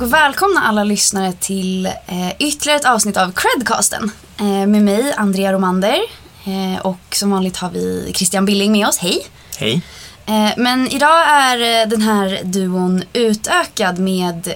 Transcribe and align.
och 0.00 0.12
välkomna 0.12 0.60
alla 0.60 0.84
lyssnare 0.84 1.32
till 1.32 1.86
eh, 1.86 2.30
ytterligare 2.38 2.80
ett 2.80 2.86
avsnitt 2.86 3.16
av 3.16 3.32
Credcasten. 3.32 4.10
Eh, 4.38 4.46
med 4.46 4.82
mig, 4.82 5.14
Andrea 5.16 5.52
Romander. 5.52 5.98
Eh, 6.44 6.80
och 6.80 6.98
som 7.12 7.30
vanligt 7.30 7.56
har 7.56 7.70
vi 7.70 8.12
Christian 8.14 8.44
Billing 8.44 8.72
med 8.72 8.88
oss. 8.88 8.98
Hej! 8.98 9.26
Hej. 9.58 9.82
Eh, 10.26 10.50
men 10.56 10.88
idag 10.88 11.28
är 11.28 11.82
eh, 11.82 11.88
den 11.88 12.02
här 12.02 12.40
duon 12.44 13.02
utökad 13.12 13.98
med 13.98 14.54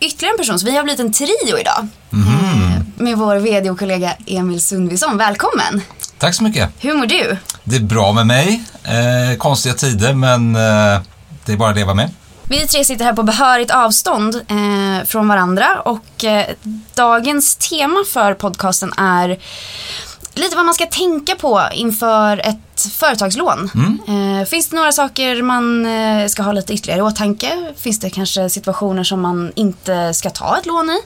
ytterligare 0.00 0.32
en 0.34 0.38
person. 0.38 0.58
Så 0.58 0.66
vi 0.66 0.76
har 0.76 0.84
blivit 0.84 1.00
en 1.00 1.12
trio 1.12 1.58
idag. 1.60 1.88
Eh, 2.12 2.82
med 2.96 3.18
vår 3.18 3.36
vd 3.36 3.70
och 3.70 3.78
kollega 3.78 4.12
Emil 4.26 4.62
Sundvisson. 4.62 5.16
Välkommen! 5.16 5.80
Tack 6.18 6.34
så 6.34 6.42
mycket. 6.42 6.70
Hur 6.78 6.94
mår 6.94 7.06
du? 7.06 7.36
Det 7.64 7.76
är 7.76 7.80
bra 7.80 8.12
med 8.12 8.26
mig. 8.26 8.64
Eh, 8.84 9.36
konstiga 9.38 9.74
tider, 9.74 10.14
men 10.14 10.52
det 10.52 11.52
är 11.52 11.56
bara 11.56 11.70
att 11.70 11.76
leva 11.76 11.94
med. 11.94 12.10
Vi 12.48 12.66
tre 12.66 12.84
sitter 12.84 13.04
här 13.04 13.12
på 13.12 13.22
behörigt 13.22 13.70
avstånd 13.70 14.34
eh, 14.34 15.06
från 15.06 15.28
varandra 15.28 15.80
och 15.80 16.24
eh, 16.24 16.46
dagens 16.94 17.56
tema 17.56 18.04
för 18.12 18.34
podcasten 18.34 18.92
är 18.96 19.38
lite 20.34 20.56
vad 20.56 20.64
man 20.64 20.74
ska 20.74 20.86
tänka 20.86 21.34
på 21.34 21.62
inför 21.72 22.38
ett 22.38 22.92
företagslån. 22.92 23.70
Eh, 24.08 24.46
finns 24.46 24.68
det 24.68 24.76
några 24.76 24.92
saker 24.92 25.42
man 25.42 25.86
eh, 25.86 26.26
ska 26.26 26.42
ha 26.42 26.52
lite 26.52 26.74
ytterligare 26.74 26.98
i 26.98 27.02
åtanke? 27.02 27.74
Finns 27.76 28.00
det 28.00 28.10
kanske 28.10 28.50
situationer 28.50 29.04
som 29.04 29.20
man 29.20 29.52
inte 29.56 30.14
ska 30.14 30.30
ta 30.30 30.58
ett 30.58 30.66
lån 30.66 30.90
i? 30.90 31.00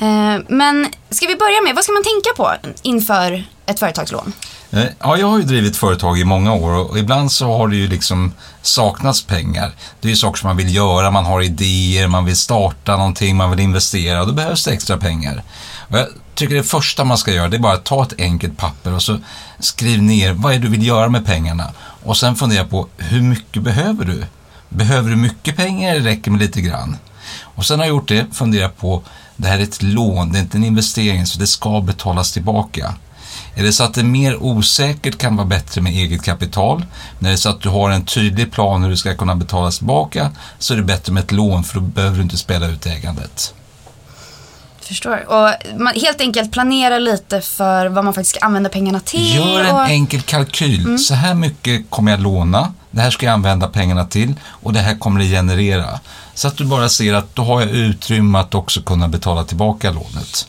Eh, 0.00 0.44
men 0.48 0.86
ska 1.10 1.26
vi 1.26 1.36
börja 1.36 1.62
med, 1.62 1.74
vad 1.74 1.84
ska 1.84 1.92
man 1.92 2.04
tänka 2.04 2.30
på 2.36 2.70
inför 2.82 3.44
ett 3.66 3.78
företagslån? 3.78 4.32
Eh, 4.72 4.84
ja, 4.98 5.16
jag 5.16 5.26
har 5.26 5.38
ju 5.38 5.44
drivit 5.44 5.76
företag 5.76 6.18
i 6.18 6.24
många 6.24 6.52
år 6.52 6.90
och 6.90 6.98
ibland 6.98 7.32
så 7.32 7.56
har 7.56 7.68
det 7.68 7.76
ju 7.76 7.88
liksom 7.88 8.32
saknats 8.62 9.22
pengar. 9.22 9.72
Det 10.00 10.08
är 10.08 10.10
ju 10.10 10.16
saker 10.16 10.38
som 10.38 10.48
man 10.48 10.56
vill 10.56 10.74
göra, 10.74 11.10
man 11.10 11.24
har 11.24 11.42
idéer, 11.42 12.08
man 12.08 12.24
vill 12.24 12.36
starta 12.36 12.96
någonting, 12.96 13.36
man 13.36 13.50
vill 13.50 13.60
investera 13.60 14.20
och 14.20 14.26
då 14.26 14.32
behövs 14.32 14.64
det 14.64 14.72
extra 14.72 14.96
pengar. 14.96 15.42
Och 15.88 15.98
jag 15.98 16.06
tycker 16.34 16.54
det 16.54 16.62
första 16.62 17.04
man 17.04 17.18
ska 17.18 17.32
göra 17.32 17.48
det 17.48 17.56
är 17.56 17.60
bara 17.60 17.72
att 17.72 17.84
ta 17.84 18.02
ett 18.02 18.20
enkelt 18.20 18.56
papper 18.56 18.94
och 18.94 19.02
så 19.02 19.18
skriv 19.58 20.02
ner 20.02 20.32
vad 20.32 20.52
är 20.52 20.56
det 20.56 20.62
du 20.62 20.68
vill 20.68 20.86
göra 20.86 21.08
med 21.08 21.26
pengarna 21.26 21.70
och 22.02 22.16
sen 22.16 22.36
fundera 22.36 22.64
på 22.64 22.88
hur 22.96 23.22
mycket 23.22 23.62
behöver 23.62 24.04
du? 24.04 24.24
Behöver 24.68 25.10
du 25.10 25.16
mycket 25.16 25.56
pengar 25.56 25.94
eller 25.94 26.04
räcker 26.04 26.30
med 26.30 26.40
lite 26.40 26.60
grann? 26.60 26.96
Och 27.40 27.66
sen 27.66 27.78
har 27.78 27.86
jag 27.86 27.94
gjort 27.94 28.08
det, 28.08 28.26
fundera 28.32 28.68
på 28.68 29.02
det 29.36 29.48
här 29.48 29.58
är 29.58 29.62
ett 29.62 29.82
lån, 29.82 30.32
det 30.32 30.38
är 30.38 30.42
inte 30.42 30.56
en 30.56 30.64
investering 30.64 31.26
så 31.26 31.38
det 31.38 31.46
ska 31.46 31.80
betalas 31.80 32.32
tillbaka. 32.32 32.94
Är 33.54 33.62
det 33.62 33.72
så 33.72 33.84
att 33.84 33.94
det 33.94 34.00
är 34.00 34.04
mer 34.04 34.42
osäkert 34.42 35.18
kan 35.18 35.36
vara 35.36 35.46
bättre 35.46 35.80
med 35.80 35.92
eget 35.92 36.22
kapital. 36.22 36.84
När 37.18 37.28
det 37.28 37.34
är 37.34 37.36
så 37.36 37.48
att 37.48 37.60
du 37.60 37.68
har 37.68 37.90
en 37.90 38.04
tydlig 38.04 38.52
plan 38.52 38.82
hur 38.82 38.90
du 38.90 38.96
ska 38.96 39.14
kunna 39.14 39.36
betala 39.36 39.70
tillbaka 39.70 40.30
så 40.58 40.74
är 40.74 40.78
det 40.78 40.84
bättre 40.84 41.12
med 41.12 41.24
ett 41.24 41.32
lån 41.32 41.64
för 41.64 41.74
då 41.74 41.80
behöver 41.80 42.16
du 42.16 42.22
inte 42.22 42.38
spela 42.38 42.66
ut 42.66 42.86
ägandet. 42.86 43.54
Förstår. 44.80 45.24
Och 45.28 45.80
man, 45.80 45.94
helt 45.94 46.20
enkelt 46.20 46.52
planera 46.52 46.98
lite 46.98 47.40
för 47.40 47.86
vad 47.86 48.04
man 48.04 48.14
faktiskt 48.14 48.36
ska 48.36 48.46
använda 48.46 48.68
pengarna 48.68 49.00
till. 49.00 49.34
Gör 49.34 49.64
en 49.64 49.74
och... 49.74 49.88
enkel 49.88 50.22
kalkyl. 50.22 50.98
Så 50.98 51.14
här 51.14 51.34
mycket 51.34 51.90
kommer 51.90 52.10
jag 52.10 52.20
låna, 52.20 52.74
det 52.92 53.00
här 53.00 53.10
ska 53.10 53.26
jag 53.26 53.32
använda 53.32 53.68
pengarna 53.68 54.04
till 54.04 54.34
och 54.48 54.72
det 54.72 54.80
här 54.80 54.94
kommer 54.98 55.20
det 55.20 55.26
generera. 55.26 56.00
Så 56.34 56.48
att 56.48 56.56
du 56.56 56.64
bara 56.64 56.88
ser 56.88 57.14
att 57.14 57.34
då 57.36 57.42
har 57.42 57.60
jag 57.60 57.70
utrymme 57.70 58.38
att 58.38 58.54
också 58.54 58.82
kunna 58.82 59.08
betala 59.08 59.44
tillbaka 59.44 59.90
lånet. 59.90 60.46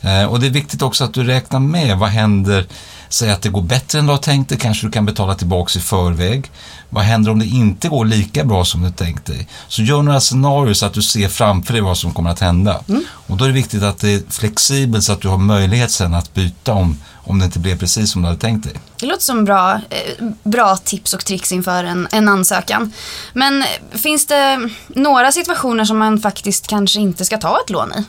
Eh, 0.00 0.24
och 0.24 0.40
det 0.40 0.46
är 0.46 0.50
viktigt 0.50 0.82
också 0.82 1.04
att 1.04 1.14
du 1.14 1.24
räknar 1.24 1.60
med 1.60 1.98
vad 1.98 2.08
händer 2.08 2.66
Säg 3.08 3.30
att 3.30 3.42
det 3.42 3.48
går 3.48 3.62
bättre 3.62 3.98
än 3.98 4.06
du 4.06 4.12
har 4.12 4.18
tänkt 4.18 4.48
dig, 4.48 4.58
kanske 4.58 4.86
du 4.86 4.90
kan 4.90 5.06
betala 5.06 5.34
tillbaka 5.34 5.78
i 5.78 5.82
förväg. 5.82 6.50
Vad 6.90 7.04
händer 7.04 7.30
om 7.30 7.38
det 7.38 7.46
inte 7.46 7.88
går 7.88 8.04
lika 8.04 8.44
bra 8.44 8.64
som 8.64 8.82
du 8.82 8.90
tänkt 8.90 9.26
dig? 9.26 9.48
Så 9.68 9.82
gör 9.82 10.02
några 10.02 10.20
scenarier 10.20 10.74
så 10.74 10.86
att 10.86 10.92
du 10.92 11.02
ser 11.02 11.28
framför 11.28 11.72
dig 11.72 11.82
vad 11.82 11.98
som 11.98 12.14
kommer 12.14 12.30
att 12.30 12.40
hända. 12.40 12.80
Och 13.10 13.36
då 13.36 13.44
är 13.44 13.48
det 13.48 13.54
viktigt 13.54 13.82
att 13.82 13.98
det 13.98 14.14
är 14.14 14.22
flexibelt 14.30 15.04
så 15.04 15.12
att 15.12 15.20
du 15.20 15.28
har 15.28 15.38
möjlighet 15.38 15.90
sen 15.90 16.14
att 16.14 16.34
byta 16.34 16.72
om, 16.72 16.98
om 17.14 17.38
det 17.38 17.44
inte 17.44 17.58
blev 17.58 17.78
precis 17.78 18.12
som 18.12 18.22
du 18.22 18.28
hade 18.28 18.40
tänkt 18.40 18.64
dig. 18.64 18.74
Det 19.00 19.06
låter 19.06 19.22
som 19.22 19.44
bra, 19.44 19.74
eh, 19.74 20.24
bra 20.42 20.76
tips 20.76 21.14
och 21.14 21.24
tricks 21.24 21.52
inför 21.52 21.84
en, 21.84 22.08
en 22.10 22.28
ansökan. 22.28 22.92
Men 23.32 23.62
eh, 23.62 23.98
finns 23.98 24.26
det 24.26 24.70
några 24.88 25.32
situationer 25.32 25.84
som 25.84 25.98
man 25.98 26.20
faktiskt 26.20 26.66
kanske 26.66 27.00
inte 27.00 27.24
ska 27.24 27.38
ta 27.38 27.60
ett 27.64 27.70
lån 27.70 27.92
i? 27.92 28.04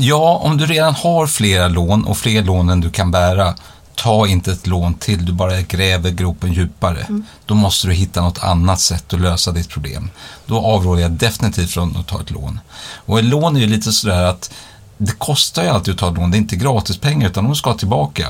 Ja, 0.00 0.40
om 0.44 0.56
du 0.56 0.66
redan 0.66 0.94
har 0.94 1.26
flera 1.26 1.68
lån 1.68 2.04
och 2.04 2.18
fler 2.18 2.42
lån 2.42 2.68
än 2.68 2.80
du 2.80 2.90
kan 2.90 3.10
bära, 3.10 3.54
ta 3.94 4.26
inte 4.26 4.52
ett 4.52 4.66
lån 4.66 4.94
till, 4.94 5.26
du 5.26 5.32
bara 5.32 5.60
gräver 5.60 6.10
gropen 6.10 6.52
djupare. 6.52 7.06
Då 7.46 7.54
måste 7.54 7.86
du 7.86 7.92
hitta 7.92 8.20
något 8.20 8.42
annat 8.42 8.80
sätt 8.80 9.12
att 9.14 9.20
lösa 9.20 9.50
ditt 9.52 9.68
problem. 9.68 10.10
Då 10.46 10.58
avråder 10.60 11.02
jag 11.02 11.10
definitivt 11.10 11.70
från 11.70 11.96
att 11.96 12.06
ta 12.06 12.20
ett 12.20 12.30
lån. 12.30 12.60
Och 13.06 13.18
ett 13.18 13.24
lån 13.24 13.56
är 13.56 13.60
ju 13.60 13.66
lite 13.66 13.92
sådär 13.92 14.22
att 14.24 14.50
det 14.98 15.18
kostar 15.18 15.62
ju 15.62 15.68
alltid 15.68 15.94
att 15.94 16.00
ta 16.00 16.08
ett 16.10 16.16
lån, 16.16 16.30
det 16.30 16.36
är 16.36 16.38
inte 16.38 16.56
gratispengar 16.56 17.28
utan 17.28 17.44
de 17.44 17.54
ska 17.56 17.74
tillbaka. 17.74 18.26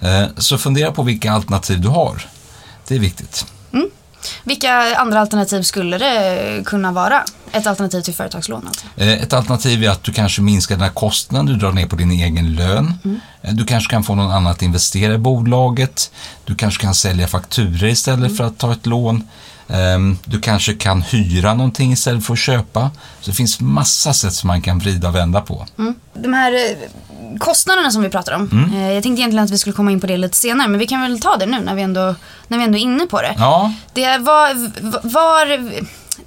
Eh, 0.00 0.24
Så 0.38 0.58
fundera 0.58 0.92
på 0.92 1.02
vilka 1.02 1.32
alternativ 1.32 1.80
du 1.80 1.88
har. 1.88 2.26
Det 2.88 2.94
är 2.94 2.98
viktigt. 2.98 3.46
Vilka 4.44 4.96
andra 4.96 5.20
alternativ 5.20 5.62
skulle 5.62 5.98
det 5.98 6.62
kunna 6.66 6.92
vara? 6.92 7.22
Ett 7.52 7.66
alternativ 7.66 8.00
till 8.00 8.14
företagslån 8.14 8.66
alltså. 8.66 8.86
Eh, 8.96 9.08
Ett 9.22 9.32
alternativ 9.32 9.84
är 9.84 9.90
att 9.90 10.02
du 10.02 10.12
kanske 10.12 10.42
minskar 10.42 10.74
dina 10.76 10.88
kostnader, 10.90 11.52
du 11.52 11.58
drar 11.58 11.72
ner 11.72 11.86
på 11.86 11.96
din 11.96 12.10
egen 12.10 12.54
lön. 12.54 12.94
Eh, 13.42 13.54
Du 13.54 13.64
kanske 13.64 13.90
kan 13.90 14.02
få 14.04 14.14
någon 14.14 14.30
annan 14.30 14.46
att 14.52 14.62
investera 14.62 15.14
i 15.14 15.18
bolaget. 15.18 16.10
Du 16.44 16.54
kanske 16.54 16.82
kan 16.82 16.94
sälja 16.94 17.26
fakturor 17.28 17.84
istället 17.84 18.36
för 18.36 18.44
att 18.44 18.58
ta 18.58 18.72
ett 18.72 18.86
lån. 18.86 19.28
Ehm, 19.68 20.18
Du 20.24 20.40
kanske 20.40 20.74
kan 20.74 21.02
hyra 21.02 21.54
någonting 21.54 21.92
istället 21.92 22.24
för 22.26 22.32
att 22.32 22.38
köpa. 22.38 22.90
Så 23.20 23.30
det 23.30 23.36
finns 23.36 23.60
massa 23.60 24.12
sätt 24.12 24.32
som 24.34 24.46
man 24.48 24.62
kan 24.62 24.78
vrida 24.78 25.08
och 25.08 25.14
vända 25.14 25.40
på. 25.40 25.66
De 26.14 26.32
här 26.32 26.52
eh, 26.52 26.76
kostnaderna 27.38 27.90
som 27.90 28.02
vi 28.02 28.08
pratar 28.08 28.32
om. 28.32 28.72
eh, 28.74 28.92
Jag 28.92 29.02
tänkte 29.02 29.20
egentligen 29.20 29.44
att 29.44 29.50
vi 29.50 29.58
skulle 29.58 29.74
komma 29.74 29.90
in 29.92 30.00
på 30.00 30.06
det 30.06 30.16
lite 30.16 30.36
senare 30.36 30.68
men 30.68 30.78
vi 30.80 30.86
kan 30.86 31.00
väl 31.02 31.20
ta 31.20 31.36
det 31.36 31.46
nu 31.46 31.60
när 31.60 31.74
vi 31.74 31.82
ändå, 31.82 32.14
när 32.48 32.58
vi 32.58 32.64
ändå 32.64 32.78
är 32.78 32.82
inne 32.82 33.06
på 33.06 33.22
det. 33.22 33.34
Ja, 33.38 33.72
Det 33.92 34.18
var, 34.18 34.70
var 35.12 35.70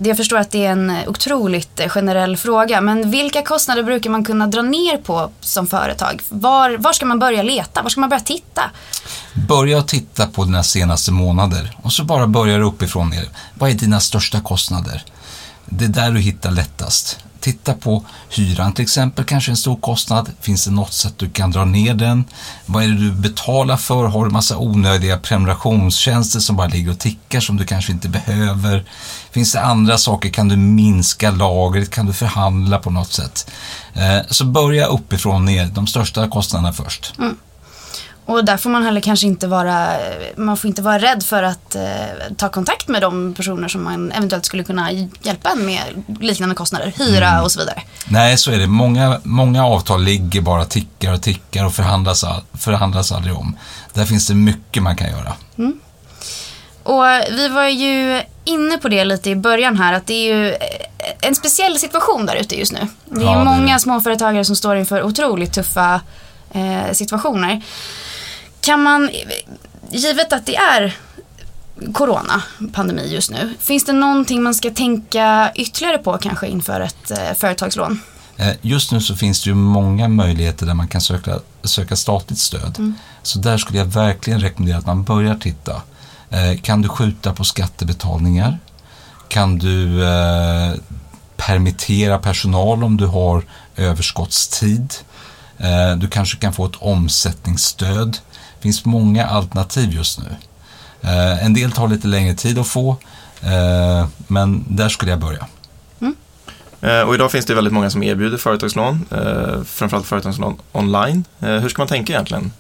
jag 0.06 0.18
förstår 0.18 0.38
att 0.38 0.52
det 0.52 0.66
är 0.66 0.72
en 0.72 0.94
otroligt 1.08 1.81
generell 1.88 2.38
fråga, 2.38 2.81
men 2.81 3.12
vilka 3.12 3.41
kostnader 3.41 3.84
brukar 3.84 4.09
man 4.09 4.25
kunna 4.25 4.47
dra 4.47 4.62
ner 4.62 4.97
på 4.97 5.31
som 5.41 5.68
företag? 5.68 6.22
Var, 6.30 6.78
var 6.78 6.94
ska 6.94 7.06
man 7.06 7.19
börja 7.19 7.44
leta? 7.44 7.81
Var 7.81 7.90
ska 7.90 8.02
man 8.02 8.09
börja 8.09 8.24
titta? 8.24 8.72
börja 9.34 9.81
titta 9.81 10.28
på 10.28 10.46
dina 10.46 10.64
senaste 10.64 11.12
månader 11.12 11.78
och 11.81 11.94
så 11.94 12.03
bara 12.03 12.28
börjar 12.28 12.59
du 12.59 12.66
uppifrån 12.66 13.09
ner. 13.09 13.25
Vad 13.53 13.69
är 13.69 13.74
dina 13.74 14.00
största 14.00 14.41
kostnader? 14.41 15.03
Det 15.66 15.85
är 15.85 15.90
där 15.90 16.12
du 16.12 16.19
hittar 16.19 16.51
lättast. 16.51 17.19
Titta 17.40 17.74
på 17.74 18.06
hyran 18.29 18.74
till 18.74 18.84
exempel, 18.84 19.25
kanske 19.25 19.51
en 19.51 19.57
stor 19.57 19.75
kostnad. 19.75 20.29
Finns 20.41 20.66
det 20.66 20.72
något 20.72 20.94
sätt 20.94 21.13
du 21.18 21.29
kan 21.29 21.51
dra 21.51 21.66
ner 21.66 21.94
den? 21.94 22.25
Vad 22.66 22.84
är 22.84 22.88
det 22.88 22.97
du 22.97 23.12
betalar 23.12 23.78
för? 23.78 24.06
Har 24.06 24.25
du 24.25 24.31
massa 24.31 24.57
onödiga 24.57 25.18
prenumerationstjänster 25.18 26.40
som 26.40 26.56
bara 26.56 26.68
ligger 26.68 26.91
och 26.91 27.00
tickar 27.00 27.40
som 27.40 27.57
du 27.57 27.66
kanske 27.66 27.91
inte 27.91 28.09
behöver? 28.09 28.85
Finns 29.31 29.52
det 29.52 29.62
andra 29.62 29.97
saker? 29.97 30.29
Kan 30.29 30.47
du 30.47 30.57
minska 30.57 31.31
lagret? 31.31 31.90
Kan 31.90 32.06
du 32.06 32.13
förhandla 32.13 32.79
på 32.79 32.90
något 32.90 33.13
sätt? 33.13 33.52
Eh, 33.94 34.19
så 34.29 34.46
börja 34.46 34.85
uppifrån 34.85 35.46
ner, 35.46 35.66
de 35.66 35.88
största 35.88 36.29
kostnaderna 36.29 36.73
först. 36.73 37.13
Mm. 37.19 37.35
Och 38.25 38.45
där 38.45 38.57
får 38.57 38.69
man 38.69 38.84
heller 38.84 39.01
kanske 39.01 39.28
inte 39.28 39.47
vara, 39.47 39.88
man 40.35 40.57
får 40.57 40.67
inte 40.67 40.81
vara 40.81 41.00
rädd 41.00 41.23
för 41.23 41.44
att 41.44 41.75
eh, 41.75 41.81
ta 42.38 42.50
kontakt 42.50 42.88
med 42.88 43.01
de 43.01 43.34
personer 43.34 43.67
som 43.67 43.84
man 43.84 44.11
eventuellt 44.11 44.45
skulle 44.45 44.63
kunna 44.63 44.91
hjälpa 45.22 45.50
en 45.50 45.66
med 45.66 45.81
liknande 46.19 46.56
kostnader, 46.56 46.94
hyra 46.97 47.41
och 47.44 47.51
så 47.51 47.59
vidare. 47.59 47.81
Nej, 48.07 48.38
så 48.38 48.51
är 48.51 48.57
det. 48.57 48.67
Många, 48.67 49.19
många 49.23 49.66
avtal 49.66 50.03
ligger 50.03 50.41
bara 50.41 50.66
tickar 50.66 51.13
och 51.13 51.22
tickar 51.22 51.66
och 51.66 51.73
förhandlas, 51.73 52.25
förhandlas 52.53 53.11
aldrig 53.11 53.35
om. 53.35 53.57
Där 53.94 54.06
finns 54.06 54.28
det 54.28 54.35
mycket 54.35 54.84
man 54.84 54.95
kan 54.95 55.09
göra. 55.09 55.34
Och 56.84 57.03
vi 57.31 57.47
var 57.47 57.67
ju 57.67 58.22
inne 58.46 58.78
på 58.78 58.90
det 58.90 59.05
lite 59.05 59.29
i 59.29 59.35
början 59.35 59.78
här 59.78 59.93
att 59.93 60.08
det 60.08 60.14
är 60.14 60.35
ju 60.35 60.55
en 61.22 61.35
speciell 61.35 61.79
situation 61.79 62.26
där 62.26 62.35
ute 62.35 62.55
just 62.59 62.72
nu. 62.73 62.87
Det 63.05 63.19
är 63.22 63.26
Ja, 63.26 63.29
det 63.31 63.35
ju 63.35 63.41
är 63.41 63.46
många 63.46 63.73
det. 63.73 63.79
småföretagare 63.79 64.46
som 64.46 64.55
står 64.55 64.76
inför 64.78 65.03
otroligt 65.03 65.53
tuffa 65.53 66.02
eh, 66.53 66.91
situationer. 66.93 67.61
Kan 68.64 68.84
man, 68.84 69.10
givet 69.92 70.34
att 70.34 70.46
det 70.46 70.56
är 70.56 70.98
coronapandemi 71.94 73.14
just 73.14 73.32
nu, 73.32 73.54
finns 73.60 73.86
det 73.86 73.94
någonting 73.94 74.44
man 74.44 74.54
ska 74.56 74.70
tänka 74.70 75.52
ytterligare 75.56 75.98
på 75.98 76.18
kanske 76.18 76.48
inför 76.48 76.82
ett 76.82 77.12
eh, 77.12 77.34
företagslån? 77.38 78.00
Eh, 78.38 78.52
Just 78.62 78.92
nu 78.92 79.02
så 79.02 79.16
finns 79.16 79.44
det 79.44 79.50
ju 79.50 79.56
många 79.56 80.08
möjligheter 80.08 80.66
där 80.66 80.74
man 80.74 80.88
kan 80.88 81.02
söka, 81.02 81.40
söka 81.64 81.96
statligt 81.96 82.40
stöd. 82.40 82.94
Så 83.24 83.40
där 83.40 83.58
skulle 83.58 83.80
jag 83.80 83.86
verkligen 83.86 84.40
rekommendera 84.40 84.78
att 84.78 84.86
man 84.86 85.04
börjar 85.04 85.36
titta. 85.36 85.82
Eh, 86.30 86.62
Kan 86.62 86.82
du 86.82 86.90
skjuta 86.90 87.34
på 87.34 87.44
skattebetalningar? 87.44 88.60
Kan 89.28 89.58
du 89.60 90.04
eh, 90.08 90.74
permittera 91.38 92.18
personal 92.20 92.84
om 92.84 92.98
du 92.98 93.06
har 93.06 93.44
överskottstid? 93.76 94.94
Eh, 95.58 95.96
Du 95.98 96.08
kanske 96.08 96.38
kan 96.38 96.54
få 96.54 96.66
ett 96.66 96.76
omsättningsstöd. 96.80 98.18
Det 98.64 98.66
finns 98.66 98.86
många 98.86 99.26
alternativ 99.26 99.92
just 99.94 100.20
nu. 100.20 100.26
Eh, 101.02 101.46
En 101.46 101.54
del 101.54 101.72
tar 101.72 101.88
lite 101.88 102.08
längre 102.08 102.34
tid 102.36 102.60
att 102.60 102.68
få, 102.68 102.90
eh, 103.42 104.08
men 104.28 104.66
där 104.68 104.90
skulle 104.90 105.12
jag 105.12 105.20
börja. 105.20 105.48
Eh, 106.82 107.02
och 107.02 107.16
idag 107.16 107.32
finns 107.32 107.46
det 107.46 107.56
väldigt 107.56 107.74
många 107.74 107.90
som 107.90 108.04
erbjuder 108.04 108.38
företagslån, 108.38 109.06
eh, 109.12 109.64
framförallt 109.66 110.06
företagslån 110.06 110.56
online. 110.72 111.24
Eh, 111.40 111.50
hur 111.50 111.70
ska 111.70 111.82
man 111.82 111.88
tänka 111.88 112.14
egentligen? 112.14 112.52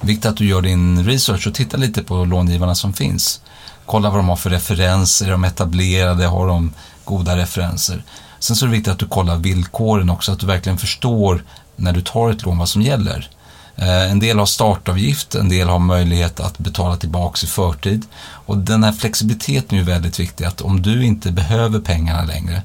Viktigt 0.00 0.26
att 0.26 0.36
du 0.36 0.46
gör 0.46 0.62
din 0.62 1.04
research 1.04 1.46
och 1.46 1.54
tittar 1.54 1.78
lite 1.78 2.02
på 2.02 2.24
långivarna 2.24 2.74
som 2.74 2.92
finns. 2.92 3.40
Kolla 3.86 4.10
vad 4.10 4.18
de 4.18 4.28
har 4.28 4.36
för 4.36 4.50
referenser, 4.50 5.26
är 5.26 5.30
de 5.30 5.44
etablerade, 5.44 6.26
har 6.26 6.46
de 6.48 6.72
goda 7.04 7.36
referenser? 7.36 8.02
Sen 8.38 8.56
så 8.56 8.64
är 8.64 8.68
det 8.68 8.72
viktigt 8.76 8.92
att 8.92 8.98
du 8.98 9.06
kollar 9.06 9.36
villkoren 9.36 10.10
också, 10.10 10.32
att 10.32 10.40
du 10.40 10.46
verkligen 10.46 10.78
förstår 10.78 11.44
när 11.76 11.92
du 11.92 12.00
tar 12.00 12.30
ett 12.30 12.42
lån 12.42 12.58
vad 12.58 12.68
som 12.68 12.82
gäller. 12.82 13.28
Eh, 13.78 14.10
en 14.10 14.20
del 14.20 14.38
har 14.38 14.46
startavgift, 14.46 15.34
en 15.34 15.48
del 15.48 15.68
har 15.68 15.78
möjlighet 15.78 16.40
att 16.40 16.58
betala 16.58 16.96
tillbaka 16.96 17.38
i 17.44 17.46
förtid. 17.46 18.06
Och 18.20 18.58
den 18.58 18.84
här 18.84 18.92
flexibiliteten 18.92 19.78
är 19.78 19.82
ju 19.82 19.86
väldigt 19.86 20.20
viktig, 20.20 20.44
att 20.44 20.60
om 20.60 20.82
du 20.82 21.04
inte 21.04 21.32
behöver 21.32 21.80
pengarna 21.80 22.24
längre, 22.24 22.62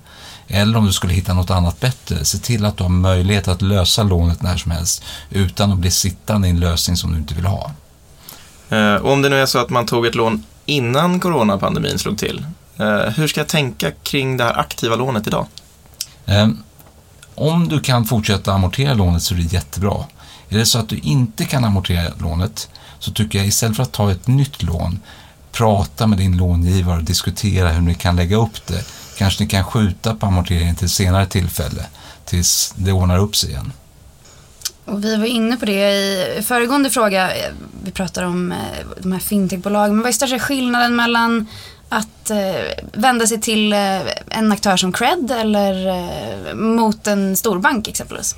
eller 0.48 0.78
om 0.78 0.86
du 0.86 0.94
skulle 0.94 1.14
hitta 1.14 1.34
något 1.34 1.50
annat 1.50 1.80
bättre, 1.80 2.26
se 2.26 2.38
till 2.38 2.66
att 2.66 2.78
du 2.78 2.84
har 2.84 2.90
möjlighet 2.90 3.48
att 3.48 3.62
lösa 3.62 4.04
lånet 4.04 4.42
när 4.42 4.58
som 4.58 4.72
helst 4.72 5.04
utan 5.30 5.72
att 5.72 5.78
bli 5.78 5.92
sittande 5.92 6.48
i 6.48 6.52
en 6.52 6.60
lösning 6.60 6.98
som 6.98 7.12
du 7.12 7.18
inte 7.18 7.34
vill 7.34 7.46
ha. 7.46 7.72
Eh, 8.70 8.96
och 8.96 9.12
om 9.12 9.22
det 9.22 9.30
nu 9.30 9.42
är 9.42 9.46
så 9.46 9.60
att 9.60 9.70
man 9.70 9.86
tog 9.86 10.06
ett 10.06 10.16
lån 10.16 10.46
innan 10.66 11.20
coronapandemin 11.20 12.00
slog 12.00 12.18
till, 12.18 12.46
eh, 12.78 13.00
hur 13.00 13.28
ska 13.28 13.40
jag 13.40 13.48
tänka 13.48 13.92
kring 13.92 14.38
det 14.38 14.44
här 14.44 14.60
aktiva 14.60 14.96
lånet 14.96 15.28
idag? 15.28 15.48
Om 17.36 17.68
du 17.70 17.80
kan 17.80 18.06
fortsätta 18.06 18.54
amortera 18.54 18.94
lånet 18.94 19.24
så 19.24 19.34
är 19.34 19.38
det 19.38 19.54
jättebra. 19.54 20.06
Är 20.50 20.58
det 20.58 20.66
så 20.66 20.80
att 20.80 20.90
du 20.90 20.98
inte 20.98 21.46
kan 21.46 21.64
amortera 21.64 22.14
lånet 22.20 22.70
så 23.00 23.12
tycker 23.12 23.40
jag 23.40 23.48
istället 23.48 23.76
för 23.76 23.84
att 23.84 23.92
ta 23.92 24.12
ett 24.12 24.28
nytt 24.28 24.64
lån, 24.64 25.00
prata 25.52 26.08
med 26.08 26.18
din 26.18 26.38
långivare 26.38 26.98
och 26.98 27.04
diskutera 27.04 27.70
hur 27.70 27.82
ni 27.82 27.96
kan 27.96 28.16
lägga 28.16 28.36
upp 28.38 28.68
det. 28.68 28.86
Kanske 29.18 29.44
ni 29.44 29.50
kan 29.50 29.64
skjuta 29.64 30.16
på 30.16 30.26
amorteringen 30.26 30.76
till 30.76 30.90
senare 30.90 31.26
tillfälle 31.26 31.86
tills 32.26 32.74
det 32.78 32.92
ordnar 32.92 33.18
upp 33.18 33.36
sig 33.36 33.50
igen. 33.50 33.72
Och 34.86 35.04
vi 35.04 35.16
var 35.16 35.26
inne 35.26 35.58
på 35.58 35.66
det 35.66 35.92
i 36.38 36.42
föregående 36.44 36.90
fråga. 36.90 37.30
Vi 37.86 37.92
pratar 37.92 38.24
om 38.24 38.52
eh, 38.52 38.58
de 39.02 39.12
här 39.12 39.20
fintechbolagen. 39.20 39.96
Men 39.96 40.04
vad 40.04 40.10
är 40.10 40.14
största 40.14 40.40
skillnaden 40.40 40.96
mellan 40.96 41.48
att 41.90 42.30
eh, 42.30 42.38
vända 42.94 43.28
sig 43.28 43.42
till 43.42 43.74
eh, 43.74 44.00
en 44.30 44.52
aktör 44.52 44.78
som 44.78 44.92
Cred 44.92 45.32
eller 45.32 46.56
mot 46.56 47.08
en 47.08 47.38
storbank 47.38 47.88
exempelvis? 47.88 48.36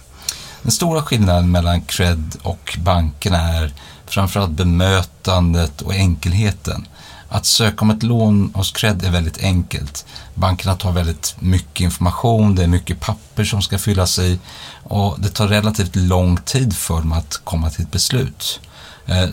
Den 0.62 0.72
stora 0.72 1.02
skillnaden 1.02 1.52
mellan 1.52 1.82
cred 1.82 2.36
och 2.44 2.78
bankerna 2.84 3.38
är 3.38 3.74
framförallt 4.06 4.52
bemötandet 4.52 5.82
och 5.82 5.94
enkelheten. 5.94 6.88
Att 7.30 7.46
söka 7.46 7.82
om 7.82 7.90
ett 7.90 8.04
lån 8.04 8.52
hos 8.54 8.72
cred 8.72 9.04
är 9.06 9.12
väldigt 9.12 9.44
enkelt. 9.44 10.06
Bankerna 10.34 10.76
tar 10.76 10.92
väldigt 10.92 11.36
mycket 11.40 11.82
information, 11.82 12.56
det 12.56 12.64
är 12.64 12.68
mycket 12.68 13.00
papper 13.00 13.44
som 13.44 13.62
ska 13.62 13.78
fyllas 13.78 14.20
i 14.20 14.40
och 14.84 15.20
det 15.20 15.30
tar 15.30 15.48
relativt 15.48 15.96
lång 15.96 16.38
tid 16.38 16.76
för 16.76 16.98
dem 16.98 17.12
att 17.12 17.42
komma 17.44 17.70
till 17.70 17.84
ett 17.84 17.92
beslut. 17.92 18.60
Eh, 19.06 19.30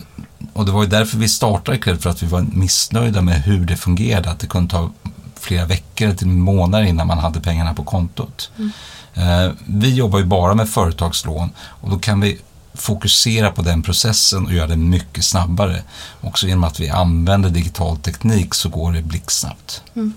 och 0.53 0.65
det 0.65 0.71
var 0.71 0.83
ju 0.83 0.89
därför 0.89 1.17
vi 1.17 1.29
startade 1.29 1.77
Cred, 1.77 2.01
för 2.01 2.09
att 2.09 2.23
vi 2.23 2.27
var 2.27 2.41
missnöjda 2.41 3.21
med 3.21 3.41
hur 3.41 3.65
det 3.65 3.75
fungerade, 3.75 4.29
att 4.29 4.39
det 4.39 4.47
kunde 4.47 4.71
ta 4.71 4.91
flera 5.39 5.65
veckor 5.65 6.13
till 6.13 6.27
månader 6.27 6.85
innan 6.85 7.07
man 7.07 7.17
hade 7.17 7.41
pengarna 7.41 7.73
på 7.73 7.83
kontot. 7.83 8.51
Mm. 8.57 8.71
Eh, 9.13 9.53
vi 9.65 9.93
jobbar 9.93 10.19
ju 10.19 10.25
bara 10.25 10.53
med 10.53 10.69
företagslån 10.69 11.49
och 11.57 11.89
då 11.89 11.99
kan 11.99 12.19
vi 12.19 12.39
fokusera 12.73 13.51
på 13.51 13.61
den 13.61 13.81
processen 13.81 14.45
och 14.45 14.53
göra 14.53 14.67
den 14.67 14.89
mycket 14.89 15.25
snabbare. 15.25 15.83
Också 16.21 16.47
genom 16.47 16.63
att 16.63 16.79
vi 16.79 16.89
använder 16.89 17.49
digital 17.49 17.97
teknik 17.97 18.53
så 18.53 18.69
går 18.69 18.91
det 18.91 19.01
blixtsnabbt. 19.01 19.83
Mm. 19.95 20.13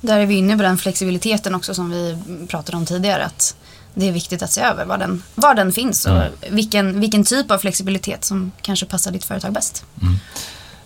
Där 0.00 0.18
är 0.18 0.26
vi 0.26 0.34
inne 0.34 0.56
på 0.56 0.62
den 0.62 0.78
flexibiliteten 0.78 1.54
också 1.54 1.74
som 1.74 1.90
vi 1.90 2.18
pratade 2.48 2.78
om 2.78 2.86
tidigare. 2.86 3.24
Att 3.24 3.56
det 3.98 4.08
är 4.08 4.12
viktigt 4.12 4.42
att 4.42 4.52
se 4.52 4.60
över 4.60 4.84
var 4.84 4.98
den, 4.98 5.22
var 5.34 5.54
den 5.54 5.72
finns 5.72 6.06
och 6.06 6.16
mm. 6.16 6.32
vilken, 6.50 7.00
vilken 7.00 7.24
typ 7.24 7.50
av 7.50 7.58
flexibilitet 7.58 8.24
som 8.24 8.52
kanske 8.62 8.86
passar 8.86 9.10
ditt 9.10 9.24
företag 9.24 9.52
bäst. 9.52 9.84
Mm. 10.02 10.18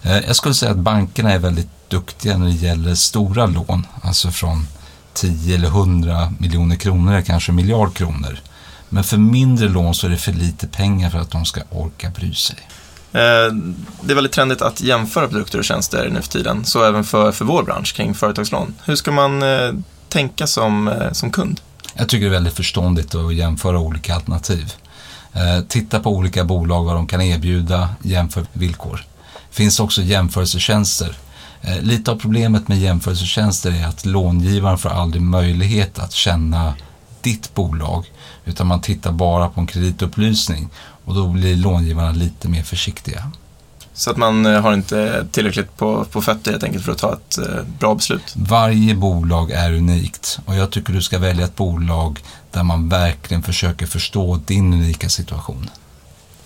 Eh, 0.02 0.26
jag 0.26 0.36
skulle 0.36 0.54
säga 0.54 0.70
att 0.72 0.78
bankerna 0.78 1.32
är 1.32 1.38
väldigt 1.38 1.68
duktiga 1.88 2.38
när 2.38 2.46
det 2.46 2.52
gäller 2.52 2.94
stora 2.94 3.46
lån, 3.46 3.86
alltså 4.02 4.30
från 4.30 4.66
10 5.14 5.54
eller 5.54 5.68
100 5.68 6.32
miljoner 6.38 6.76
kronor 6.76 7.12
eller 7.12 7.22
kanske 7.22 7.52
miljard 7.52 7.94
kronor. 7.94 8.38
Men 8.88 9.04
för 9.04 9.16
mindre 9.16 9.68
lån 9.68 9.94
så 9.94 10.06
är 10.06 10.10
det 10.10 10.16
för 10.16 10.32
lite 10.32 10.66
pengar 10.66 11.10
för 11.10 11.18
att 11.18 11.30
de 11.30 11.44
ska 11.44 11.60
orka 11.70 12.10
bry 12.10 12.34
sig. 12.34 12.56
Eh, 13.12 13.54
det 14.02 14.12
är 14.12 14.14
väldigt 14.14 14.32
trendigt 14.32 14.62
att 14.62 14.80
jämföra 14.80 15.28
produkter 15.28 15.58
och 15.58 15.64
tjänster 15.64 16.10
nu 16.12 16.22
för 16.22 16.28
tiden, 16.28 16.64
så 16.64 16.84
även 16.84 17.04
för, 17.04 17.32
för 17.32 17.44
vår 17.44 17.62
bransch 17.62 17.94
kring 17.94 18.14
företagslån. 18.14 18.74
Hur 18.84 18.96
ska 18.96 19.12
man 19.12 19.42
eh, 19.42 19.72
tänka 20.08 20.46
som, 20.46 20.88
eh, 20.88 21.12
som 21.12 21.30
kund? 21.30 21.60
Jag 21.94 22.08
tycker 22.08 22.26
det 22.26 22.31
är 22.31 22.34
väldigt 22.34 22.56
förståndigt 22.56 23.14
att 23.14 23.34
jämföra 23.34 23.78
olika 23.78 24.14
alternativ. 24.14 24.72
Eh, 25.32 25.60
titta 25.69 26.00
på 26.00 26.10
olika 26.10 26.44
bolag, 26.44 26.84
vad 26.84 26.94
de 26.94 27.06
kan 27.06 27.20
erbjuda, 27.20 27.88
jämför 28.02 28.46
villkor. 28.52 29.04
Det 29.50 29.56
finns 29.56 29.81
också 29.81 30.02
jämförelsetjänster 30.02 31.16
Eh, 31.62 31.82
lite 31.82 32.10
av 32.10 32.16
problemet 32.16 32.69
med 32.69 32.78
jämförelsetjänster 32.78 33.70
är 33.70 33.87
att 33.87 34.06
långivaren 34.06 34.78
får 34.78 34.88
aldrig 34.88 35.22
möjlighet 35.22 35.98
att 35.98 36.12
känna 36.12 36.75
ditt 37.20 37.54
bolag 37.54 38.10
utan 38.44 38.66
man 38.66 38.81
tittar 38.81 39.12
bara 39.12 39.48
på 39.48 39.60
en 39.60 39.66
kreditupplysning 39.66 40.69
och 41.04 41.14
då 41.14 41.28
blir 41.28 41.56
långivarna 41.56 42.12
lite 42.12 42.48
mer 42.48 42.62
försiktiga. 42.62 43.31
Så 44.00 44.11
att 44.11 44.17
man 44.17 44.47
eh, 44.47 44.61
har 44.61 44.73
inte 44.73 45.26
tillräckligt 45.32 45.76
på, 45.76 46.05
på 46.05 46.23
fötter 46.23 46.50
helt 46.50 46.64
enkelt 46.64 46.85
för 46.85 46.93
att 46.93 46.99
ta 46.99 47.12
ett 47.12 47.38
eh, 47.38 47.64
bra 47.79 47.94
beslut? 47.94 48.35
Varje 48.37 48.94
bolag 48.94 49.50
är 49.50 49.73
unikt 49.73 50.38
och 50.47 50.56
jag 50.56 50.70
tycker 50.70 50.93
du 50.93 51.02
ska 51.02 51.19
välja 51.19 51.44
ett 51.44 51.56
bolag 51.56 52.20
där 52.50 52.62
man 52.62 52.88
verkligen 52.88 53.43
försöker 53.43 53.87
förstå 53.87 54.37
din 54.47 54.75
unika 54.75 55.08
situation. 55.08 55.70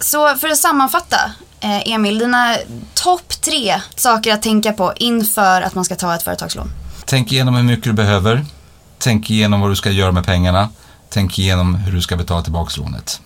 Så 0.01 0.37
för 0.37 0.49
att 0.49 0.59
sammanfatta, 0.59 1.19
Eh, 1.65 1.93
Emil, 1.93 2.19
dina 2.19 2.57
topp 2.95 3.29
tre 3.41 3.81
saker 3.97 4.35
att 4.35 4.43
tänka 4.43 4.73
på 4.73 4.93
inför 4.97 5.63
att 5.63 5.75
man 5.75 5.85
ska 5.85 5.97
ta 5.97 6.15
ett 6.15 6.23
företagslån? 6.23 6.71
Tänk 7.05 7.33
igenom 7.33 7.55
hur 7.55 7.63
mycket 7.63 7.85
du 7.85 7.93
behöver. 7.93 8.47
Tänk 8.99 9.31
igenom 9.31 9.61
vad 9.61 9.71
du 9.71 9.77
ska 9.77 9.91
göra 9.91 10.13
med 10.13 10.27
pengarna. 10.27 10.69
Tänk 11.09 11.39
igenom 11.39 11.75
hur 11.75 11.93
du 11.93 12.03
ska 12.03 12.17
betala 12.17 12.43
tillbaka 12.43 12.81
lånet. 12.81 13.21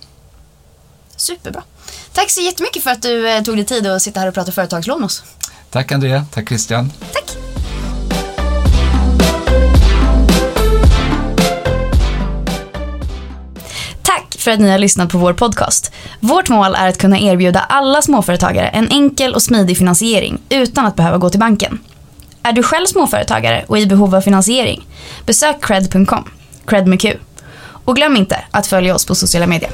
Superbra. 1.16 1.62
Tack 2.12 2.30
så 2.30 2.40
jättemycket 2.40 2.82
för 2.82 2.90
att 2.90 3.02
du 3.02 3.28
eh, 3.28 3.42
tog 3.42 3.56
dig 3.56 3.64
tid 3.64 3.86
att 3.86 4.02
sitta 4.02 4.20
här 4.20 4.28
och 4.28 4.34
prata 4.34 4.52
företagslån 4.52 5.00
med 5.00 5.06
oss. 5.06 5.22
Tack 5.70 5.92
Andrea. 5.92 6.26
Tack 6.32 6.48
Christian. 6.48 6.92
Tack. 7.12 7.38
för 14.48 14.52
att 14.52 14.60
ni 14.60 14.70
har 14.70 14.78
lyssnat 14.78 15.08
på 15.08 15.18
vår 15.18 15.32
podcast. 15.32 15.92
Vårt 16.20 16.48
mål 16.48 16.74
är 16.74 16.88
att 16.88 16.98
kunna 16.98 17.18
erbjuda 17.18 17.60
alla 17.60 18.02
småföretagare 18.02 18.68
en 18.68 18.88
enkel 18.90 19.34
och 19.34 19.42
smidig 19.42 19.78
finansiering 19.78 20.40
utan 20.48 20.86
att 20.86 20.96
behöva 20.96 21.18
gå 21.18 21.30
till 21.30 21.40
banken. 21.40 21.78
Är 22.42 22.52
du 22.52 22.62
själv 22.62 22.86
småföretagare 22.86 23.64
och 23.68 23.78
i 23.78 23.86
behov 23.86 24.14
av 24.14 24.20
finansiering? 24.20 24.86
Besök 25.26 25.64
cred.com, 25.64 26.30
cred 26.66 26.86
med 26.86 27.00
Q. 27.00 27.16
Och 27.84 27.96
glöm 27.96 28.16
inte 28.16 28.44
att 28.50 28.66
följa 28.66 28.94
oss 28.94 29.06
på 29.06 29.14
sociala 29.14 29.46
medier. 29.46 29.70